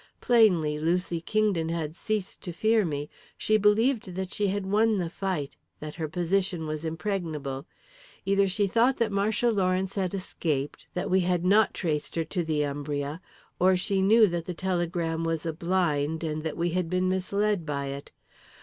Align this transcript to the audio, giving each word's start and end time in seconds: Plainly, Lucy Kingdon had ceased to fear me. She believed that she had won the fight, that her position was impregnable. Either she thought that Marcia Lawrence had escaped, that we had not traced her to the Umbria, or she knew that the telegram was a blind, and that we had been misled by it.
Plainly, 0.19 0.79
Lucy 0.79 1.21
Kingdon 1.21 1.69
had 1.69 1.95
ceased 1.95 2.41
to 2.41 2.51
fear 2.51 2.83
me. 2.83 3.07
She 3.37 3.55
believed 3.55 4.15
that 4.15 4.33
she 4.33 4.47
had 4.47 4.65
won 4.65 4.97
the 4.97 5.11
fight, 5.11 5.55
that 5.79 5.93
her 5.93 6.07
position 6.07 6.65
was 6.65 6.83
impregnable. 6.83 7.67
Either 8.25 8.47
she 8.47 8.65
thought 8.65 8.97
that 8.97 9.11
Marcia 9.11 9.51
Lawrence 9.51 9.93
had 9.93 10.15
escaped, 10.15 10.87
that 10.95 11.11
we 11.11 11.19
had 11.19 11.45
not 11.45 11.75
traced 11.75 12.15
her 12.15 12.23
to 12.23 12.43
the 12.43 12.63
Umbria, 12.65 13.21
or 13.59 13.77
she 13.77 14.01
knew 14.01 14.25
that 14.25 14.45
the 14.45 14.55
telegram 14.55 15.23
was 15.23 15.45
a 15.45 15.53
blind, 15.53 16.23
and 16.23 16.41
that 16.41 16.57
we 16.57 16.69
had 16.71 16.89
been 16.89 17.07
misled 17.07 17.63
by 17.63 17.85
it. 17.85 18.09